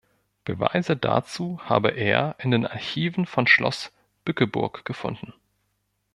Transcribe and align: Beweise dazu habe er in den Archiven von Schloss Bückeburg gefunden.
Beweise 0.45 0.97
dazu 0.97 1.59
habe 1.63 1.89
er 1.89 2.35
in 2.39 2.49
den 2.49 2.65
Archiven 2.65 3.27
von 3.27 3.45
Schloss 3.45 3.91
Bückeburg 4.25 4.83
gefunden. 4.83 5.31